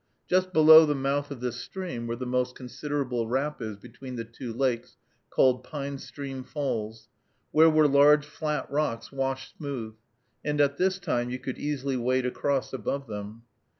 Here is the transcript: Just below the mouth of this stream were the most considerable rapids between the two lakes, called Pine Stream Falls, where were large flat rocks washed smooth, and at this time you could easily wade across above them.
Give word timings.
Just 0.27 0.51
below 0.51 0.87
the 0.87 0.95
mouth 0.95 1.29
of 1.29 1.41
this 1.41 1.57
stream 1.57 2.07
were 2.07 2.15
the 2.15 2.25
most 2.25 2.55
considerable 2.55 3.27
rapids 3.27 3.77
between 3.77 4.15
the 4.15 4.25
two 4.25 4.51
lakes, 4.51 4.97
called 5.29 5.63
Pine 5.63 5.99
Stream 5.99 6.43
Falls, 6.43 7.07
where 7.51 7.69
were 7.69 7.87
large 7.87 8.25
flat 8.25 8.67
rocks 8.71 9.11
washed 9.11 9.57
smooth, 9.57 9.93
and 10.43 10.59
at 10.59 10.77
this 10.77 10.97
time 10.97 11.29
you 11.29 11.37
could 11.37 11.59
easily 11.59 11.97
wade 11.97 12.25
across 12.25 12.73
above 12.73 13.05
them. 13.05 13.43